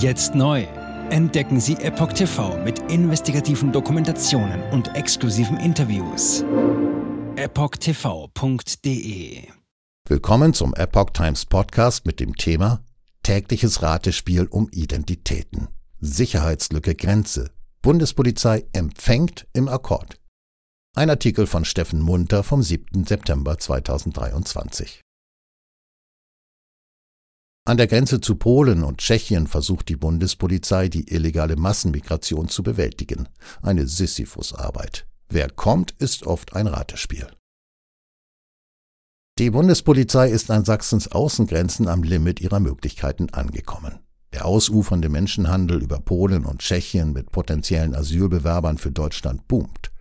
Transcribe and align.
Jetzt 0.00 0.34
neu. 0.34 0.66
Entdecken 1.10 1.60
Sie 1.60 1.74
Epoch 1.74 2.14
TV 2.14 2.56
mit 2.64 2.78
investigativen 2.90 3.70
Dokumentationen 3.70 4.62
und 4.70 4.96
exklusiven 4.96 5.58
Interviews. 5.58 6.42
EpochTV.de 7.36 8.62
Willkommen 10.08 10.54
zum 10.54 10.72
Epoch 10.72 11.10
Times 11.10 11.44
Podcast 11.44 12.06
mit 12.06 12.18
dem 12.18 12.34
Thema 12.34 12.82
Tägliches 13.22 13.82
Ratespiel 13.82 14.46
um 14.46 14.70
Identitäten. 14.72 15.68
Sicherheitslücke 15.98 16.94
Grenze. 16.94 17.50
Bundespolizei 17.82 18.64
empfängt 18.72 19.48
im 19.52 19.68
Akkord. 19.68 20.18
Ein 20.96 21.10
Artikel 21.10 21.46
von 21.46 21.66
Steffen 21.66 22.00
Munter 22.00 22.42
vom 22.42 22.62
7. 22.62 23.04
September 23.04 23.58
2023. 23.58 25.02
An 27.70 27.76
der 27.76 27.86
Grenze 27.86 28.20
zu 28.20 28.34
Polen 28.34 28.82
und 28.82 28.98
Tschechien 28.98 29.46
versucht 29.46 29.88
die 29.90 29.94
Bundespolizei, 29.94 30.88
die 30.88 31.08
illegale 31.08 31.54
Massenmigration 31.54 32.48
zu 32.48 32.64
bewältigen. 32.64 33.28
Eine 33.62 33.86
Sisyphusarbeit. 33.86 35.06
Wer 35.28 35.48
kommt, 35.50 35.92
ist 36.00 36.26
oft 36.26 36.56
ein 36.56 36.66
Ratespiel. 36.66 37.28
Die 39.38 39.50
Bundespolizei 39.50 40.30
ist 40.30 40.50
an 40.50 40.64
Sachsens 40.64 41.12
Außengrenzen 41.12 41.86
am 41.86 42.02
Limit 42.02 42.40
ihrer 42.40 42.58
Möglichkeiten 42.58 43.30
angekommen. 43.30 44.00
Der 44.32 44.46
ausufernde 44.46 45.08
Menschenhandel 45.08 45.80
über 45.80 46.00
Polen 46.00 46.46
und 46.46 46.62
Tschechien 46.62 47.12
mit 47.12 47.30
potenziellen 47.30 47.94
Asylbewerbern 47.94 48.78
für 48.78 48.90
Deutschland 48.90 49.46
boomt. 49.46 49.92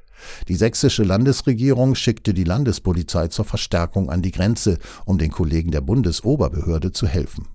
Die 0.47 0.55
sächsische 0.55 1.03
Landesregierung 1.03 1.93
schickte 1.93 2.33
die 2.33 2.45
Landespolizei 2.45 3.27
zur 3.27 3.45
Verstärkung 3.45 4.09
an 4.09 4.23
die 4.23 4.31
Grenze, 4.31 4.79
um 5.05 5.19
den 5.19 5.29
Kollegen 5.29 5.69
der 5.69 5.81
Bundesoberbehörde 5.81 6.91
zu 6.91 7.05
helfen. 7.05 7.47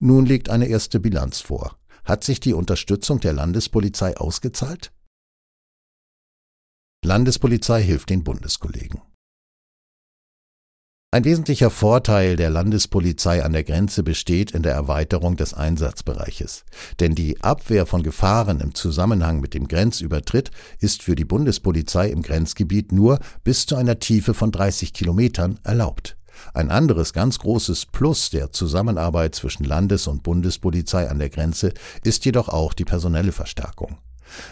Nun 0.00 0.26
liegt 0.26 0.48
eine 0.48 0.66
erste 0.66 1.00
Bilanz 1.00 1.40
vor. 1.40 1.76
Hat 2.04 2.22
sich 2.22 2.38
die 2.40 2.54
Unterstützung 2.54 3.18
der 3.20 3.32
Landespolizei 3.32 4.16
ausgezahlt? 4.16 4.92
Landespolizei 7.04 7.82
hilft 7.82 8.10
den 8.10 8.22
Bundeskollegen. 8.22 9.02
Ein 11.10 11.24
wesentlicher 11.24 11.70
Vorteil 11.70 12.36
der 12.36 12.50
Landespolizei 12.50 13.42
an 13.42 13.54
der 13.54 13.64
Grenze 13.64 14.02
besteht 14.02 14.50
in 14.50 14.62
der 14.62 14.74
Erweiterung 14.74 15.36
des 15.36 15.54
Einsatzbereiches. 15.54 16.64
Denn 17.00 17.14
die 17.14 17.40
Abwehr 17.40 17.86
von 17.86 18.02
Gefahren 18.02 18.60
im 18.60 18.74
Zusammenhang 18.74 19.40
mit 19.40 19.54
dem 19.54 19.68
Grenzübertritt 19.68 20.50
ist 20.80 21.02
für 21.02 21.14
die 21.14 21.24
Bundespolizei 21.24 22.10
im 22.10 22.22
Grenzgebiet 22.22 22.92
nur 22.92 23.20
bis 23.42 23.64
zu 23.64 23.74
einer 23.76 23.98
Tiefe 23.98 24.34
von 24.34 24.52
30 24.52 24.92
Kilometern 24.92 25.58
erlaubt. 25.64 26.18
Ein 26.54 26.70
anderes 26.70 27.12
ganz 27.12 27.38
großes 27.38 27.86
Plus 27.86 28.30
der 28.30 28.52
Zusammenarbeit 28.52 29.34
zwischen 29.34 29.64
Landes- 29.64 30.06
und 30.06 30.22
Bundespolizei 30.22 31.08
an 31.08 31.18
der 31.18 31.30
Grenze 31.30 31.72
ist 32.04 32.24
jedoch 32.24 32.48
auch 32.48 32.74
die 32.74 32.84
personelle 32.84 33.32
Verstärkung. 33.32 33.98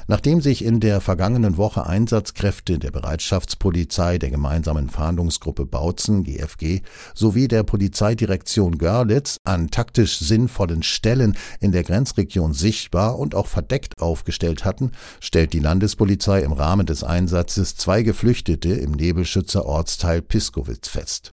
Nachdem 0.07 0.41
sich 0.41 0.65
in 0.65 0.81
der 0.81 1.01
vergangenen 1.01 1.57
Woche 1.57 1.87
Einsatzkräfte 1.87 2.79
der 2.79 2.91
Bereitschaftspolizei, 2.91 4.19
der 4.19 4.31
gemeinsamen 4.31 4.89
Fahndungsgruppe 4.89 5.67
Bautzen 5.67 6.25
GFG 6.25 6.83
sowie 7.15 7.49
der 7.49 7.63
Polizeidirektion 7.63 8.79
Görlitz 8.79 9.39
an 9.45 9.71
taktisch 9.71 10.19
sinnvollen 10.19 10.83
Stellen 10.83 11.37
in 11.61 11.73
der 11.73 11.83
Grenzregion 11.83 12.53
sichtbar 12.53 13.19
und 13.19 13.35
auch 13.35 13.47
verdeckt 13.47 14.01
aufgestellt 14.01 14.65
hatten, 14.65 14.93
stellt 15.21 15.53
die 15.53 15.61
Landespolizei 15.61 16.41
im 16.41 16.53
Rahmen 16.53 16.87
des 16.87 17.05
Einsatzes 17.05 17.77
zwei 17.77 18.03
Geflüchtete 18.03 18.71
im 18.71 18.93
Nebelschützer 18.93 19.67
Ortsteil 19.67 20.23
Piskowitz 20.23 20.89
fest. 20.89 21.36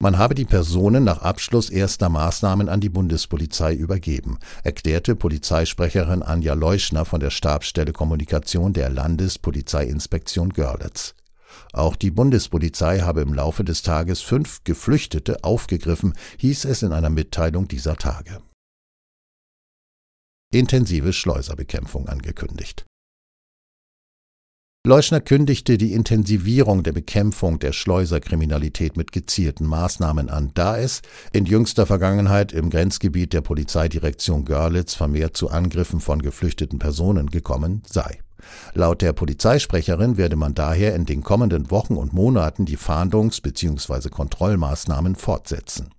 Man 0.00 0.16
habe 0.16 0.36
die 0.36 0.44
Personen 0.44 1.02
nach 1.02 1.22
Abschluss 1.22 1.70
erster 1.70 2.08
Maßnahmen 2.08 2.68
an 2.68 2.80
die 2.80 2.88
Bundespolizei 2.88 3.74
übergeben, 3.74 4.38
erklärte 4.62 5.16
Polizeisprecherin 5.16 6.22
Anja 6.22 6.54
Leuschner 6.54 7.04
von 7.04 7.18
der 7.18 7.30
Stabsstelle 7.30 7.92
Kommunikation 7.92 8.72
der 8.72 8.90
Landespolizeiinspektion 8.90 10.50
Görlitz. 10.50 11.16
Auch 11.72 11.96
die 11.96 12.12
Bundespolizei 12.12 13.00
habe 13.00 13.22
im 13.22 13.34
Laufe 13.34 13.64
des 13.64 13.82
Tages 13.82 14.20
fünf 14.20 14.62
Geflüchtete 14.62 15.42
aufgegriffen, 15.42 16.14
hieß 16.36 16.66
es 16.66 16.82
in 16.82 16.92
einer 16.92 17.10
Mitteilung 17.10 17.66
dieser 17.66 17.96
Tage. 17.96 18.40
Intensive 20.52 21.12
Schleuserbekämpfung 21.12 22.08
angekündigt. 22.08 22.86
Leuschner 24.88 25.20
kündigte 25.20 25.76
die 25.76 25.92
Intensivierung 25.92 26.82
der 26.82 26.92
Bekämpfung 26.92 27.58
der 27.58 27.72
Schleuserkriminalität 27.72 28.96
mit 28.96 29.12
gezielten 29.12 29.66
Maßnahmen 29.66 30.30
an, 30.30 30.50
da 30.54 30.78
es 30.78 31.02
in 31.30 31.44
jüngster 31.44 31.84
Vergangenheit 31.84 32.52
im 32.52 32.70
Grenzgebiet 32.70 33.34
der 33.34 33.42
Polizeidirektion 33.42 34.46
Görlitz 34.46 34.94
vermehrt 34.94 35.36
zu 35.36 35.50
Angriffen 35.50 36.00
von 36.00 36.22
geflüchteten 36.22 36.78
Personen 36.78 37.26
gekommen 37.26 37.82
sei. 37.86 38.20
Laut 38.72 39.02
der 39.02 39.12
Polizeisprecherin 39.12 40.16
werde 40.16 40.36
man 40.36 40.54
daher 40.54 40.94
in 40.94 41.04
den 41.04 41.22
kommenden 41.22 41.70
Wochen 41.70 41.98
und 41.98 42.14
Monaten 42.14 42.64
die 42.64 42.78
Fahndungs- 42.78 43.42
bzw. 43.42 44.08
Kontrollmaßnahmen 44.08 45.16
fortsetzen. 45.16 45.90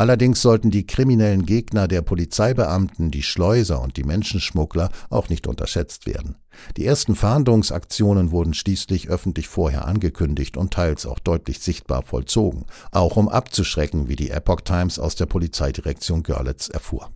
Allerdings 0.00 0.40
sollten 0.42 0.70
die 0.70 0.86
kriminellen 0.86 1.44
Gegner 1.44 1.88
der 1.88 2.02
Polizeibeamten, 2.02 3.10
die 3.10 3.24
Schleuser 3.24 3.82
und 3.82 3.96
die 3.96 4.04
Menschenschmuggler 4.04 4.90
auch 5.10 5.28
nicht 5.28 5.48
unterschätzt 5.48 6.06
werden. 6.06 6.36
Die 6.76 6.86
ersten 6.86 7.16
Fahndungsaktionen 7.16 8.30
wurden 8.30 8.54
schließlich 8.54 9.08
öffentlich 9.08 9.48
vorher 9.48 9.86
angekündigt 9.86 10.56
und 10.56 10.72
teils 10.72 11.04
auch 11.04 11.18
deutlich 11.18 11.58
sichtbar 11.58 12.02
vollzogen, 12.02 12.64
auch 12.92 13.16
um 13.16 13.28
abzuschrecken, 13.28 14.08
wie 14.08 14.14
die 14.14 14.30
Epoch 14.30 14.60
Times 14.60 15.00
aus 15.00 15.16
der 15.16 15.26
Polizeidirektion 15.26 16.22
Görlitz 16.22 16.68
erfuhr. 16.68 17.10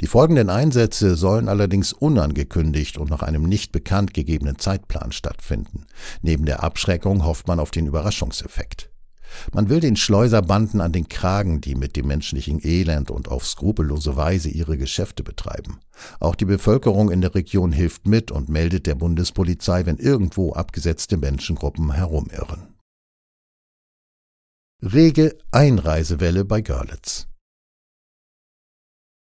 Die 0.00 0.08
folgenden 0.08 0.50
Einsätze 0.50 1.14
sollen 1.14 1.48
allerdings 1.48 1.92
unangekündigt 1.92 2.98
und 2.98 3.10
nach 3.10 3.22
einem 3.22 3.44
nicht 3.44 3.70
bekannt 3.70 4.12
gegebenen 4.12 4.58
Zeitplan 4.58 5.12
stattfinden. 5.12 5.86
Neben 6.20 6.46
der 6.46 6.64
Abschreckung 6.64 7.24
hofft 7.24 7.46
man 7.46 7.60
auf 7.60 7.70
den 7.70 7.86
Überraschungseffekt. 7.86 8.91
Man 9.52 9.68
will 9.68 9.80
den 9.80 9.96
Schleuserbanden 9.96 10.80
an 10.80 10.92
den 10.92 11.08
Kragen, 11.08 11.60
die 11.60 11.74
mit 11.74 11.96
dem 11.96 12.06
menschlichen 12.06 12.64
Elend 12.64 13.10
und 13.10 13.28
auf 13.28 13.46
skrupellose 13.46 14.16
Weise 14.16 14.48
ihre 14.48 14.78
Geschäfte 14.78 15.22
betreiben. 15.22 15.80
Auch 16.20 16.34
die 16.34 16.44
Bevölkerung 16.44 17.10
in 17.10 17.20
der 17.20 17.34
Region 17.34 17.72
hilft 17.72 18.06
mit 18.06 18.30
und 18.30 18.48
meldet 18.48 18.86
der 18.86 18.94
Bundespolizei, 18.94 19.86
wenn 19.86 19.98
irgendwo 19.98 20.52
abgesetzte 20.52 21.16
Menschengruppen 21.16 21.92
herumirren. 21.92 22.74
Rege 24.82 25.38
Einreisewelle 25.52 26.44
bei 26.44 26.60
Görlitz. 26.60 27.28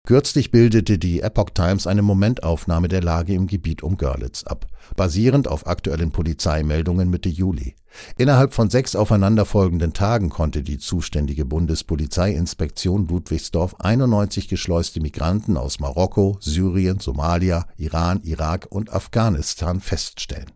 Kürzlich 0.07 0.51
bildete 0.51 0.97
die 0.97 1.19
Epoch 1.19 1.50
Times 1.53 1.85
eine 1.85 2.01
Momentaufnahme 2.01 2.88
der 2.88 3.03
Lage 3.03 3.34
im 3.34 3.45
Gebiet 3.45 3.84
um 3.84 3.97
Görlitz 3.97 4.44
ab, 4.44 4.66
basierend 4.95 5.50
auf 5.50 5.68
aktuellen 5.68 6.12
Polizeimeldungen 6.12 7.09
Mitte 7.09 7.28
Juli. 7.28 7.75
Innerhalb 8.18 8.53
von 8.53 8.69
sechs 8.69 8.95
aufeinanderfolgenden 8.95 9.91
Tagen 9.91 10.29
konnte 10.29 10.63
die 10.63 10.78
zuständige 10.78 11.44
Bundespolizeiinspektion 11.44 13.06
Ludwigsdorf 13.06 13.81
91 13.81 14.47
geschleuste 14.47 15.01
Migranten 15.01 15.57
aus 15.57 15.81
Marokko, 15.81 16.38
Syrien, 16.39 17.01
Somalia, 17.01 17.68
Iran, 17.75 18.22
Irak 18.24 18.66
und 18.69 18.94
Afghanistan 18.94 19.81
feststellen. 19.81 20.53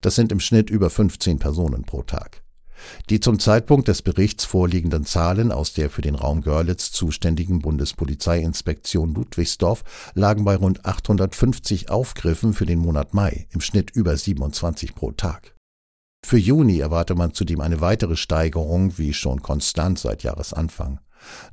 Das 0.00 0.16
sind 0.16 0.32
im 0.32 0.40
Schnitt 0.40 0.70
über 0.70 0.90
15 0.90 1.38
Personen 1.38 1.84
pro 1.84 2.02
Tag. 2.02 2.41
Die 3.10 3.20
zum 3.20 3.38
Zeitpunkt 3.38 3.88
des 3.88 4.02
Berichts 4.02 4.44
vorliegenden 4.44 5.04
Zahlen 5.04 5.52
aus 5.52 5.72
der 5.72 5.90
für 5.90 6.02
den 6.02 6.14
Raum 6.14 6.42
Görlitz 6.42 6.92
zuständigen 6.92 7.60
Bundespolizeiinspektion 7.60 9.14
Ludwigsdorf 9.14 9.84
lagen 10.14 10.44
bei 10.44 10.56
rund 10.56 10.84
850 10.84 11.90
Aufgriffen 11.90 12.52
für 12.54 12.66
den 12.66 12.78
Monat 12.78 13.14
Mai, 13.14 13.46
im 13.50 13.60
Schnitt 13.60 13.90
über 13.90 14.16
27 14.16 14.94
pro 14.94 15.12
Tag. 15.12 15.54
Für 16.24 16.38
Juni 16.38 16.78
erwarte 16.78 17.14
man 17.14 17.34
zudem 17.34 17.60
eine 17.60 17.80
weitere 17.80 18.16
Steigerung, 18.16 18.96
wie 18.96 19.12
schon 19.12 19.42
konstant 19.42 19.98
seit 19.98 20.22
Jahresanfang. 20.22 21.00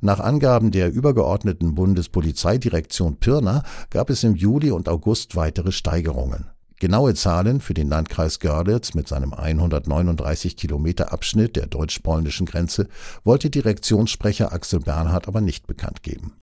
Nach 0.00 0.20
Angaben 0.20 0.70
der 0.70 0.92
übergeordneten 0.92 1.74
Bundespolizeidirektion 1.74 3.18
Pirna 3.18 3.62
gab 3.90 4.10
es 4.10 4.24
im 4.24 4.34
Juli 4.34 4.70
und 4.70 4.88
August 4.88 5.36
weitere 5.36 5.72
Steigerungen. 5.72 6.50
Genaue 6.80 7.14
Zahlen 7.14 7.60
für 7.60 7.74
den 7.74 7.90
Landkreis 7.90 8.40
Görlitz 8.40 8.94
mit 8.94 9.06
seinem 9.06 9.34
139 9.34 10.56
Kilometer 10.56 11.12
Abschnitt 11.12 11.54
der 11.56 11.66
deutsch-polnischen 11.66 12.46
Grenze 12.46 12.88
wollte 13.22 13.50
Direktionssprecher 13.50 14.50
Axel 14.54 14.80
Bernhard 14.80 15.28
aber 15.28 15.42
nicht 15.42 15.66
bekannt 15.66 16.02
geben. 16.02 16.38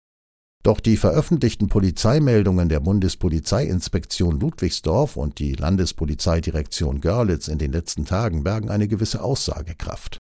Doch 0.64 0.80
die 0.80 0.96
veröffentlichten 0.96 1.68
Polizeimeldungen 1.68 2.68
der 2.68 2.80
Bundespolizeiinspektion 2.80 4.40
Ludwigsdorf 4.40 5.16
und 5.16 5.38
die 5.38 5.52
Landespolizeidirektion 5.52 7.00
Görlitz 7.00 7.46
in 7.46 7.58
den 7.58 7.70
letzten 7.70 8.04
Tagen 8.04 8.42
bergen 8.42 8.70
eine 8.70 8.88
gewisse 8.88 9.22
Aussagekraft. 9.22 10.18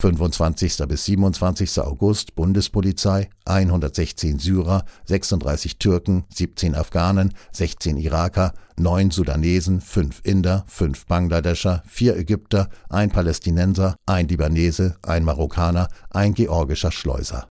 25. 0.00 0.88
bis 0.88 1.04
27. 1.04 1.78
August 1.80 2.34
Bundespolizei, 2.34 3.28
116 3.44 4.38
Syrer, 4.38 4.86
36 5.04 5.76
Türken, 5.76 6.24
17 6.34 6.74
Afghanen, 6.74 7.34
16 7.52 7.98
Iraker, 7.98 8.54
9 8.78 9.10
Sudanesen, 9.10 9.82
5 9.82 10.22
Inder, 10.24 10.64
5 10.68 11.04
Bangladescher, 11.04 11.82
4 11.86 12.16
Ägypter, 12.16 12.70
ein 12.88 13.10
Palästinenser, 13.10 13.96
ein 14.06 14.26
Libanese, 14.26 14.96
ein 15.02 15.22
Marokkaner, 15.22 15.88
ein 16.08 16.32
georgischer 16.32 16.92
Schleuser. 16.92 17.46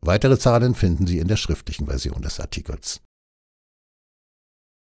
Weitere 0.00 0.38
Zahlen 0.38 0.76
finden 0.76 1.08
Sie 1.08 1.18
in 1.18 1.26
der 1.26 1.36
schriftlichen 1.36 1.86
Version 1.86 2.22
des 2.22 2.38
Artikels. 2.38 3.00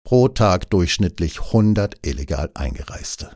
Pro 0.04 0.28
Tag 0.28 0.68
durchschnittlich 0.68 1.40
100 1.40 2.06
illegal 2.06 2.50
Eingereiste. 2.52 3.30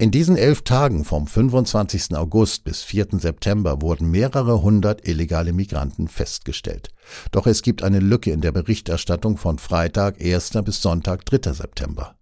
In 0.00 0.10
diesen 0.10 0.36
elf 0.36 0.62
Tagen 0.62 1.04
vom 1.04 1.28
25. 1.28 2.16
August 2.16 2.64
bis 2.64 2.82
4. 2.82 3.10
September 3.12 3.80
wurden 3.80 4.10
mehrere 4.10 4.60
hundert 4.60 5.06
illegale 5.06 5.52
Migranten 5.52 6.08
festgestellt. 6.08 6.90
Doch 7.30 7.46
es 7.46 7.62
gibt 7.62 7.84
eine 7.84 8.00
Lücke 8.00 8.32
in 8.32 8.40
der 8.40 8.50
Berichterstattung 8.50 9.36
von 9.36 9.58
Freitag 9.58 10.20
1. 10.20 10.50
bis 10.64 10.82
Sonntag 10.82 11.24
3. 11.26 11.52
September. 11.52 12.16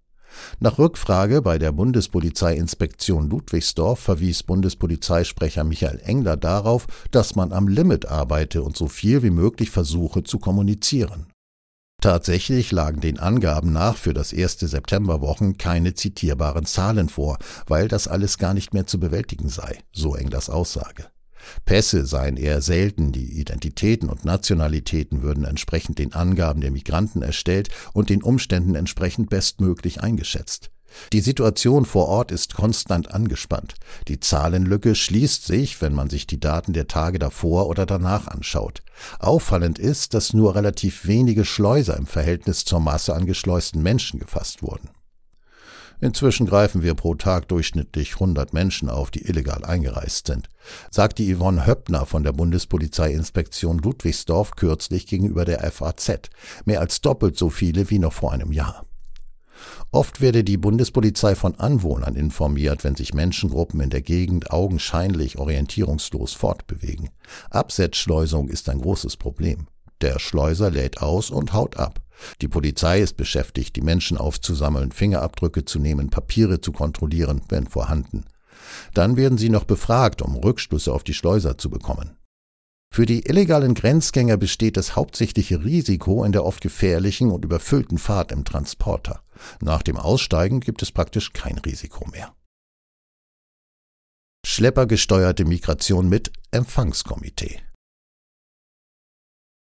Nach 0.60 0.78
Rückfrage 0.78 1.40
bei 1.40 1.56
der 1.56 1.72
Bundespolizeiinspektion 1.72 3.30
Ludwigsdorf 3.30 4.00
verwies 4.00 4.42
Bundespolizeisprecher 4.42 5.64
Michael 5.64 6.00
Engler 6.04 6.36
darauf, 6.36 6.86
dass 7.10 7.36
man 7.36 7.54
am 7.54 7.68
Limit 7.68 8.06
arbeite 8.06 8.62
und 8.62 8.76
so 8.76 8.86
viel 8.86 9.22
wie 9.22 9.30
möglich 9.30 9.70
versuche 9.70 10.22
zu 10.22 10.38
kommunizieren. 10.38 11.31
Tatsächlich 12.02 12.72
lagen 12.72 13.00
den 13.00 13.20
Angaben 13.20 13.72
nach 13.72 13.96
für 13.96 14.12
das 14.12 14.32
erste 14.32 14.66
Septemberwochen 14.66 15.56
keine 15.56 15.94
zitierbaren 15.94 16.66
Zahlen 16.66 17.08
vor, 17.08 17.38
weil 17.68 17.86
das 17.86 18.08
alles 18.08 18.38
gar 18.38 18.54
nicht 18.54 18.74
mehr 18.74 18.88
zu 18.88 18.98
bewältigen 18.98 19.48
sei, 19.48 19.78
so 19.92 20.16
Englers 20.16 20.50
Aussage. 20.50 21.06
Pässe 21.64 22.04
seien 22.04 22.36
eher 22.36 22.60
selten, 22.60 23.12
die 23.12 23.38
Identitäten 23.38 24.08
und 24.08 24.24
Nationalitäten 24.24 25.22
würden 25.22 25.44
entsprechend 25.44 26.00
den 26.00 26.12
Angaben 26.12 26.60
der 26.60 26.72
Migranten 26.72 27.22
erstellt 27.22 27.68
und 27.92 28.10
den 28.10 28.24
Umständen 28.24 28.74
entsprechend 28.74 29.30
bestmöglich 29.30 30.00
eingeschätzt. 30.00 30.72
Die 31.12 31.20
Situation 31.20 31.84
vor 31.84 32.08
Ort 32.08 32.30
ist 32.30 32.54
konstant 32.54 33.12
angespannt. 33.12 33.74
Die 34.08 34.20
Zahlenlücke 34.20 34.94
schließt 34.94 35.44
sich, 35.44 35.80
wenn 35.82 35.94
man 35.94 36.10
sich 36.10 36.26
die 36.26 36.40
Daten 36.40 36.72
der 36.72 36.88
Tage 36.88 37.18
davor 37.18 37.68
oder 37.68 37.86
danach 37.86 38.28
anschaut. 38.28 38.82
Auffallend 39.18 39.78
ist, 39.78 40.14
dass 40.14 40.32
nur 40.32 40.54
relativ 40.54 41.06
wenige 41.06 41.44
Schleuser 41.44 41.96
im 41.96 42.06
Verhältnis 42.06 42.64
zur 42.64 42.80
Masse 42.80 43.14
an 43.14 43.26
geschleusten 43.26 43.82
Menschen 43.82 44.20
gefasst 44.20 44.62
wurden. 44.62 44.90
Inzwischen 46.02 46.46
greifen 46.46 46.82
wir 46.82 46.94
pro 46.94 47.14
Tag 47.14 47.46
durchschnittlich 47.46 48.14
100 48.14 48.52
Menschen 48.52 48.90
auf, 48.90 49.12
die 49.12 49.24
illegal 49.24 49.64
eingereist 49.64 50.26
sind, 50.26 50.48
sagte 50.90 51.22
Yvonne 51.22 51.64
Höppner 51.64 52.06
von 52.06 52.24
der 52.24 52.32
Bundespolizeiinspektion 52.32 53.78
Ludwigsdorf 53.78 54.56
kürzlich 54.56 55.06
gegenüber 55.06 55.44
der 55.44 55.60
FAZ. 55.70 56.30
Mehr 56.64 56.80
als 56.80 57.02
doppelt 57.02 57.38
so 57.38 57.50
viele 57.50 57.88
wie 57.88 58.00
noch 58.00 58.12
vor 58.12 58.32
einem 58.32 58.50
Jahr. 58.50 58.84
Oft 59.90 60.20
werde 60.20 60.44
die 60.44 60.56
Bundespolizei 60.56 61.34
von 61.34 61.58
Anwohnern 61.58 62.16
informiert, 62.16 62.84
wenn 62.84 62.94
sich 62.94 63.14
Menschengruppen 63.14 63.80
in 63.80 63.90
der 63.90 64.02
Gegend 64.02 64.50
augenscheinlich 64.50 65.38
orientierungslos 65.38 66.32
fortbewegen. 66.32 67.10
Absetzschleusung 67.50 68.48
ist 68.48 68.68
ein 68.68 68.80
großes 68.80 69.16
Problem. 69.16 69.66
Der 70.00 70.18
Schleuser 70.18 70.70
lädt 70.70 71.00
aus 71.00 71.30
und 71.30 71.52
haut 71.52 71.76
ab. 71.76 72.00
Die 72.40 72.48
Polizei 72.48 73.00
ist 73.00 73.16
beschäftigt, 73.16 73.76
die 73.76 73.82
Menschen 73.82 74.16
aufzusammeln, 74.16 74.92
Fingerabdrücke 74.92 75.64
zu 75.64 75.78
nehmen, 75.78 76.10
Papiere 76.10 76.60
zu 76.60 76.72
kontrollieren, 76.72 77.42
wenn 77.48 77.66
vorhanden. 77.66 78.24
Dann 78.94 79.16
werden 79.16 79.38
sie 79.38 79.48
noch 79.48 79.64
befragt, 79.64 80.22
um 80.22 80.36
Rückschlüsse 80.36 80.92
auf 80.92 81.04
die 81.04 81.14
Schleuser 81.14 81.58
zu 81.58 81.70
bekommen. 81.70 82.16
Für 82.94 83.06
die 83.06 83.24
illegalen 83.26 83.72
Grenzgänger 83.72 84.36
besteht 84.36 84.76
das 84.76 84.96
hauptsächliche 84.96 85.64
Risiko 85.64 86.24
in 86.24 86.32
der 86.32 86.44
oft 86.44 86.60
gefährlichen 86.60 87.30
und 87.30 87.42
überfüllten 87.42 87.96
Fahrt 87.96 88.32
im 88.32 88.44
Transporter. 88.44 89.22
Nach 89.60 89.82
dem 89.82 89.96
Aussteigen 89.96 90.60
gibt 90.60 90.82
es 90.82 90.92
praktisch 90.92 91.32
kein 91.32 91.58
Risiko 91.58 92.06
mehr. 92.08 92.34
Schleppergesteuerte 94.44 95.44
Migration 95.44 96.08
mit 96.08 96.32
Empfangskomitee. 96.50 97.60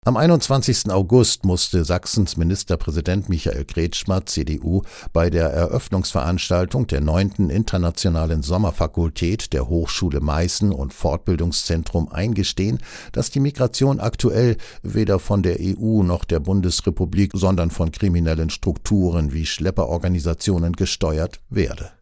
Am 0.04 0.16
21. 0.16 0.90
August 0.90 1.44
musste 1.44 1.84
Sachsens 1.84 2.36
Ministerpräsident 2.36 3.28
Michael 3.28 3.64
Kretschmer, 3.64 4.26
CDU, 4.26 4.82
bei 5.12 5.30
der 5.30 5.50
Eröffnungsveranstaltung 5.50 6.88
der 6.88 7.00
neunten 7.00 7.50
Internationalen 7.50 8.42
Sommerfakultät 8.42 9.52
der 9.52 9.68
Hochschule 9.68 10.20
Meißen 10.20 10.72
und 10.72 10.92
Fortbildungszentrum 10.92 12.10
eingestehen, 12.10 12.80
dass 13.12 13.30
die 13.30 13.38
Migration 13.38 14.00
aktuell 14.00 14.56
weder 14.82 15.20
von 15.20 15.44
der 15.44 15.58
EU 15.60 16.02
noch 16.02 16.24
der 16.24 16.40
Bundesrepublik, 16.40 17.30
sondern 17.34 17.70
von 17.70 17.92
kriminellen 17.92 18.50
Strukturen 18.50 19.32
wie 19.32 19.46
Schlepperorganisationen 19.46 20.72
gesteuert 20.72 21.38
werde. 21.48 21.92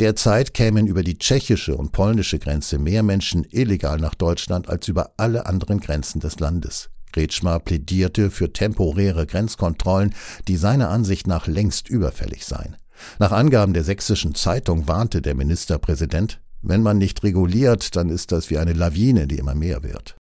Derzeit 0.00 0.54
kämen 0.54 0.88
über 0.88 1.04
die 1.04 1.18
tschechische 1.18 1.76
und 1.76 1.92
polnische 1.92 2.40
Grenze 2.40 2.80
mehr 2.80 3.04
Menschen 3.04 3.46
illegal 3.48 3.98
nach 3.98 4.16
Deutschland 4.16 4.68
als 4.68 4.88
über 4.88 5.12
alle 5.18 5.46
anderen 5.46 5.78
Grenzen 5.78 6.18
des 6.18 6.40
Landes. 6.40 6.90
Kretschmer 7.12 7.60
plädierte 7.60 8.30
für 8.30 8.52
temporäre 8.52 9.26
Grenzkontrollen, 9.26 10.14
die 10.48 10.56
seiner 10.56 10.88
Ansicht 10.90 11.26
nach 11.26 11.46
längst 11.46 11.88
überfällig 11.88 12.44
seien. 12.44 12.76
Nach 13.18 13.32
Angaben 13.32 13.74
der 13.74 13.84
sächsischen 13.84 14.34
Zeitung 14.34 14.88
warnte 14.88 15.22
der 15.22 15.34
Ministerpräsident, 15.34 16.40
wenn 16.62 16.82
man 16.82 16.98
nicht 16.98 17.22
reguliert, 17.24 17.96
dann 17.96 18.08
ist 18.08 18.32
das 18.32 18.48
wie 18.50 18.58
eine 18.58 18.72
Lawine, 18.72 19.26
die 19.26 19.38
immer 19.38 19.54
mehr 19.54 19.82
wird. 19.82 20.16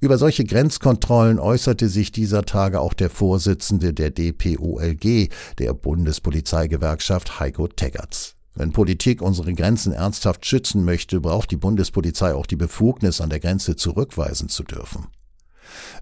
Über 0.00 0.18
solche 0.18 0.44
Grenzkontrollen 0.44 1.38
äußerte 1.38 1.88
sich 1.88 2.12
dieser 2.12 2.44
Tage 2.44 2.80
auch 2.80 2.94
der 2.94 3.10
Vorsitzende 3.10 3.92
der 3.92 4.10
DPOLG, 4.10 5.30
der 5.58 5.74
Bundespolizeigewerkschaft 5.74 7.40
Heiko 7.40 7.68
Teggerts. 7.68 8.34
Wenn 8.54 8.72
Politik 8.72 9.20
unsere 9.22 9.52
Grenzen 9.54 9.92
ernsthaft 9.92 10.46
schützen 10.46 10.84
möchte, 10.84 11.20
braucht 11.20 11.50
die 11.50 11.56
Bundespolizei 11.56 12.34
auch 12.34 12.46
die 12.46 12.56
Befugnis, 12.56 13.20
an 13.20 13.30
der 13.30 13.40
Grenze 13.40 13.74
zurückweisen 13.74 14.48
zu 14.48 14.62
dürfen. 14.62 15.08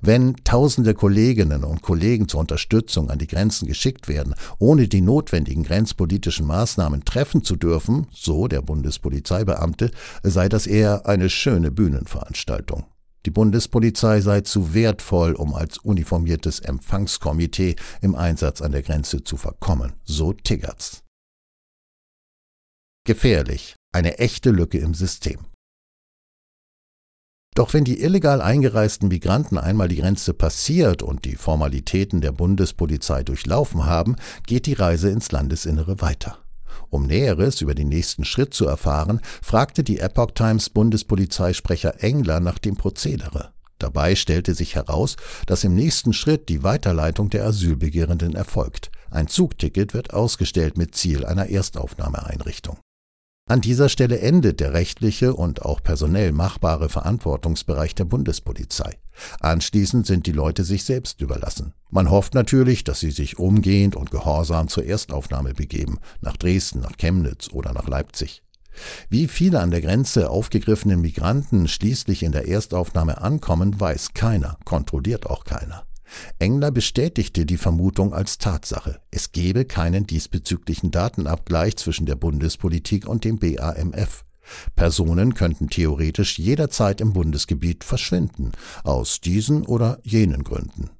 Wenn 0.00 0.36
tausende 0.44 0.94
Kolleginnen 0.94 1.64
und 1.64 1.82
Kollegen 1.82 2.28
zur 2.28 2.40
Unterstützung 2.40 3.10
an 3.10 3.18
die 3.18 3.26
Grenzen 3.26 3.66
geschickt 3.66 4.08
werden, 4.08 4.34
ohne 4.58 4.88
die 4.88 5.00
notwendigen 5.00 5.62
grenzpolitischen 5.62 6.46
Maßnahmen 6.46 7.04
treffen 7.04 7.44
zu 7.44 7.56
dürfen, 7.56 8.06
so 8.12 8.48
der 8.48 8.62
Bundespolizeibeamte, 8.62 9.90
sei 10.22 10.48
das 10.48 10.66
eher 10.66 11.06
eine 11.06 11.30
schöne 11.30 11.70
Bühnenveranstaltung. 11.70 12.84
Die 13.24 13.30
Bundespolizei 13.30 14.20
sei 14.20 14.40
zu 14.40 14.74
wertvoll, 14.74 15.34
um 15.34 15.54
als 15.54 15.78
uniformiertes 15.78 16.58
Empfangskomitee 16.60 17.76
im 18.00 18.16
Einsatz 18.16 18.60
an 18.60 18.72
der 18.72 18.82
Grenze 18.82 19.22
zu 19.22 19.36
verkommen, 19.36 19.92
so 20.04 20.32
Tiggerts. 20.32 21.02
Gefährlich, 23.04 23.76
eine 23.92 24.18
echte 24.18 24.50
Lücke 24.50 24.78
im 24.78 24.94
System. 24.94 25.38
Doch 27.54 27.74
wenn 27.74 27.84
die 27.84 28.00
illegal 28.00 28.40
eingereisten 28.40 29.08
Migranten 29.08 29.58
einmal 29.58 29.88
die 29.88 29.96
Grenze 29.96 30.32
passiert 30.32 31.02
und 31.02 31.26
die 31.26 31.36
Formalitäten 31.36 32.22
der 32.22 32.32
Bundespolizei 32.32 33.22
durchlaufen 33.22 33.84
haben, 33.84 34.16
geht 34.46 34.66
die 34.66 34.72
Reise 34.72 35.10
ins 35.10 35.30
Landesinnere 35.32 36.00
weiter. 36.00 36.38
Um 36.88 37.06
Näheres 37.06 37.60
über 37.60 37.74
den 37.74 37.88
nächsten 37.88 38.24
Schritt 38.24 38.54
zu 38.54 38.66
erfahren, 38.66 39.20
fragte 39.42 39.84
die 39.84 39.98
Epoch 39.98 40.30
Times 40.32 40.70
Bundespolizeisprecher 40.70 42.02
Engler 42.02 42.40
nach 42.40 42.58
dem 42.58 42.76
Prozedere. 42.76 43.52
Dabei 43.78 44.14
stellte 44.14 44.54
sich 44.54 44.74
heraus, 44.74 45.16
dass 45.46 45.64
im 45.64 45.74
nächsten 45.74 46.12
Schritt 46.12 46.48
die 46.48 46.62
Weiterleitung 46.62 47.30
der 47.30 47.44
Asylbegehrenden 47.44 48.34
erfolgt. 48.34 48.90
Ein 49.10 49.26
Zugticket 49.26 49.92
wird 49.92 50.14
ausgestellt 50.14 50.78
mit 50.78 50.94
Ziel 50.94 51.26
einer 51.26 51.50
Erstaufnahmeeinrichtung. 51.50 52.78
An 53.52 53.60
dieser 53.60 53.90
Stelle 53.90 54.18
endet 54.20 54.60
der 54.60 54.72
rechtliche 54.72 55.34
und 55.34 55.60
auch 55.60 55.82
personell 55.82 56.32
machbare 56.32 56.88
Verantwortungsbereich 56.88 57.94
der 57.94 58.06
Bundespolizei. 58.06 58.96
Anschließend 59.40 60.06
sind 60.06 60.26
die 60.26 60.32
Leute 60.32 60.64
sich 60.64 60.84
selbst 60.84 61.20
überlassen. 61.20 61.74
Man 61.90 62.10
hofft 62.10 62.32
natürlich, 62.32 62.82
dass 62.82 63.00
sie 63.00 63.10
sich 63.10 63.38
umgehend 63.38 63.94
und 63.94 64.10
gehorsam 64.10 64.68
zur 64.68 64.86
Erstaufnahme 64.86 65.52
begeben, 65.52 65.98
nach 66.22 66.38
Dresden, 66.38 66.80
nach 66.80 66.96
Chemnitz 66.96 67.50
oder 67.52 67.74
nach 67.74 67.86
Leipzig. 67.86 68.42
Wie 69.10 69.28
viele 69.28 69.60
an 69.60 69.70
der 69.70 69.82
Grenze 69.82 70.30
aufgegriffenen 70.30 71.02
Migranten 71.02 71.68
schließlich 71.68 72.22
in 72.22 72.32
der 72.32 72.48
Erstaufnahme 72.48 73.20
ankommen, 73.20 73.78
weiß 73.78 74.14
keiner, 74.14 74.56
kontrolliert 74.64 75.26
auch 75.26 75.44
keiner. 75.44 75.84
Engler 76.38 76.70
bestätigte 76.70 77.46
die 77.46 77.56
Vermutung 77.56 78.12
als 78.14 78.38
Tatsache. 78.38 79.00
Es 79.10 79.32
gebe 79.32 79.64
keinen 79.64 80.06
diesbezüglichen 80.06 80.90
Datenabgleich 80.90 81.76
zwischen 81.76 82.06
der 82.06 82.16
Bundespolitik 82.16 83.06
und 83.06 83.24
dem 83.24 83.38
BAMF. 83.38 84.24
Personen 84.74 85.34
könnten 85.34 85.68
theoretisch 85.70 86.38
jederzeit 86.38 87.00
im 87.00 87.12
Bundesgebiet 87.12 87.84
verschwinden, 87.84 88.52
aus 88.84 89.20
diesen 89.20 89.64
oder 89.64 89.98
jenen 90.02 90.44
Gründen. 90.44 90.90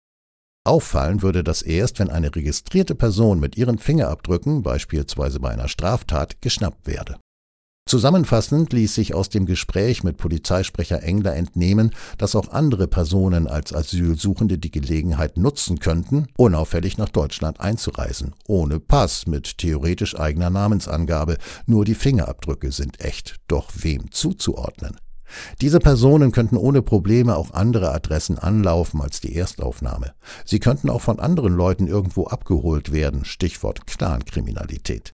Auffallen 0.64 1.23
würde 1.23 1.42
das 1.42 1.62
erst, 1.62 1.99
wenn 1.99 2.11
eine 2.11 2.35
registrierte 2.35 2.95
Person 2.95 3.40
mit 3.40 3.57
ihren 3.57 3.78
Fingerabdrücken, 3.78 4.62
beispielsweise 4.62 5.40
bei 5.40 5.50
einer 5.50 5.69
Straftat, 5.69 6.40
geschnappt 6.40 6.87
werde. 6.87 7.19
Zusammenfassend 7.92 8.72
ließ 8.72 8.94
sich 8.94 9.12
aus 9.12 9.28
dem 9.28 9.44
Gespräch 9.44 10.02
mit 10.02 10.16
Polizeisprecher 10.16 11.02
Engler 11.02 11.36
entnehmen, 11.36 11.90
dass 12.16 12.36
auch 12.36 12.48
andere 12.48 12.86
Personen 12.86 13.46
als 13.46 13.74
Asylsuchende 13.74 14.56
die 14.56 14.70
Gelegenheit 14.70 15.36
nutzen 15.36 15.78
könnten, 15.78 16.28
unauffällig 16.36 16.96
nach 16.96 17.10
Deutschland 17.10 17.60
einzureisen, 17.60 18.34
ohne 18.46 18.80
Pass 18.80 19.26
mit 19.26 19.58
theoretisch 19.58 20.18
eigener 20.18 20.48
Namensangabe, 20.48 21.36
nur 21.66 21.84
die 21.84 21.94
Fingerabdrücke 21.94 22.72
sind 22.72 23.00
echt, 23.00 23.36
doch 23.48 23.68
wem 23.74 24.10
zuzuordnen? 24.10 24.96
Diese 25.60 25.78
Personen 25.78 26.32
könnten 26.32 26.56
ohne 26.56 26.82
Probleme 26.82 27.36
auch 27.36 27.52
andere 27.52 27.92
Adressen 27.92 28.38
anlaufen 28.38 29.00
als 29.00 29.20
die 29.20 29.34
Erstaufnahme. 29.34 30.12
Sie 30.44 30.60
könnten 30.60 30.88
auch 30.88 31.00
von 31.00 31.18
anderen 31.18 31.54
Leuten 31.54 31.88
irgendwo 31.88 32.26
abgeholt 32.26 32.92
werden, 32.92 33.24
Stichwort 33.24 33.86
Clankriminalität. 33.86 35.12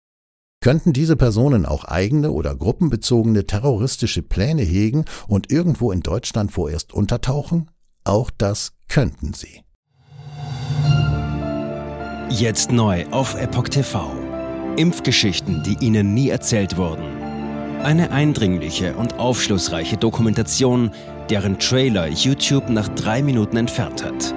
Könnten 0.60 0.92
diese 0.92 1.16
Personen 1.16 1.66
auch 1.66 1.84
eigene 1.84 2.32
oder 2.32 2.54
gruppenbezogene 2.54 3.46
terroristische 3.46 4.22
Pläne 4.22 4.62
hegen 4.62 5.04
und 5.28 5.50
irgendwo 5.50 5.92
in 5.92 6.00
Deutschland 6.00 6.52
vorerst 6.52 6.92
untertauchen? 6.92 7.70
Auch 8.04 8.30
das 8.36 8.72
könnten 8.88 9.32
sie. 9.32 9.62
Jetzt 12.30 12.72
neu 12.72 13.06
auf 13.12 13.40
Epoch 13.40 13.68
TV. 13.68 14.10
Impfgeschichten, 14.76 15.62
die 15.62 15.76
Ihnen 15.84 16.12
nie 16.12 16.28
erzählt 16.28 16.76
wurden. 16.76 17.04
Eine 17.82 18.10
eindringliche 18.10 18.94
und 18.96 19.18
aufschlussreiche 19.18 19.96
Dokumentation, 19.96 20.90
deren 21.30 21.58
Trailer 21.58 22.08
YouTube 22.08 22.68
nach 22.68 22.88
drei 22.88 23.22
Minuten 23.22 23.56
entfernt 23.56 24.04
hat. 24.04 24.34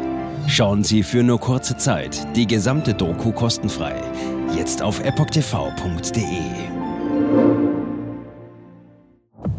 Schauen 0.47 0.83
Sie 0.83 1.03
für 1.03 1.23
nur 1.23 1.39
kurze 1.39 1.77
Zeit 1.77 2.27
die 2.35 2.47
gesamte 2.47 2.93
Doku 2.93 3.31
kostenfrei. 3.31 3.95
Jetzt 4.55 4.81
auf 4.81 4.99
epochtv.de. 4.99 6.23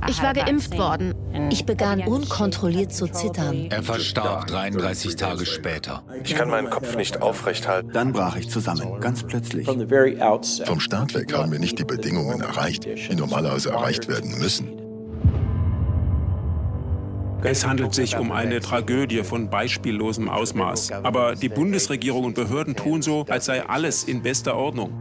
Ich 0.08 0.22
war 0.22 0.34
geimpft 0.34 0.76
worden. 0.76 1.14
Ich 1.50 1.64
begann 1.64 2.00
unkontrolliert 2.02 2.92
zu 2.92 3.06
zittern. 3.06 3.68
Er 3.70 3.82
verstarb 3.82 4.46
33 4.48 5.16
Tage 5.16 5.46
später. 5.46 6.02
Ich 6.24 6.34
kann 6.34 6.50
meinen 6.50 6.68
Kopf 6.70 6.96
nicht 6.96 7.22
aufrecht 7.22 7.68
halten. 7.68 7.90
Dann 7.92 8.12
brach 8.12 8.36
ich 8.36 8.48
zusammen, 8.48 9.00
ganz 9.00 9.22
plötzlich. 9.22 9.66
Vom 9.66 10.80
Start 10.80 11.14
weg 11.14 11.32
haben 11.32 11.52
wir 11.52 11.58
nicht 11.58 11.78
die 11.78 11.84
Bedingungen 11.84 12.40
erreicht, 12.40 12.84
die 12.84 13.14
normalerweise 13.14 13.70
erreicht 13.70 14.08
werden 14.08 14.38
müssen. 14.38 14.79
Es 17.42 17.66
handelt 17.66 17.94
sich 17.94 18.16
um 18.18 18.32
eine 18.32 18.60
Tragödie 18.60 19.22
von 19.22 19.48
beispiellosem 19.48 20.28
Ausmaß. 20.28 20.92
Aber 20.92 21.34
die 21.34 21.48
Bundesregierung 21.48 22.24
und 22.24 22.34
Behörden 22.34 22.76
tun 22.76 23.00
so, 23.00 23.24
als 23.28 23.46
sei 23.46 23.66
alles 23.66 24.04
in 24.04 24.22
bester 24.22 24.56
Ordnung. 24.56 24.92